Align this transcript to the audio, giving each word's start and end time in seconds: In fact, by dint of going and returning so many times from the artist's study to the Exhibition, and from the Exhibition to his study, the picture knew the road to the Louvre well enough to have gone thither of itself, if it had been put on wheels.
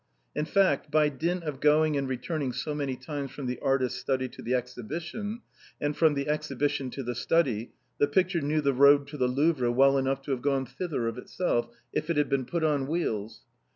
In 0.35 0.45
fact, 0.45 0.89
by 0.89 1.09
dint 1.09 1.43
of 1.43 1.59
going 1.59 1.95
and 1.95 2.07
returning 2.09 2.53
so 2.53 2.73
many 2.73 2.95
times 2.95 3.29
from 3.33 3.45
the 3.45 3.59
artist's 3.59 3.99
study 3.99 4.27
to 4.29 4.41
the 4.41 4.55
Exhibition, 4.55 5.41
and 5.79 5.95
from 5.95 6.15
the 6.15 6.27
Exhibition 6.27 6.89
to 6.89 7.03
his 7.05 7.19
study, 7.19 7.73
the 7.99 8.07
picture 8.07 8.41
knew 8.41 8.61
the 8.61 8.73
road 8.73 9.05
to 9.09 9.17
the 9.17 9.27
Louvre 9.27 9.71
well 9.71 9.99
enough 9.99 10.23
to 10.23 10.31
have 10.31 10.41
gone 10.41 10.65
thither 10.65 11.07
of 11.07 11.19
itself, 11.19 11.69
if 11.93 12.09
it 12.09 12.17
had 12.17 12.29
been 12.29 12.45
put 12.45 12.63
on 12.63 12.87
wheels. 12.87 13.41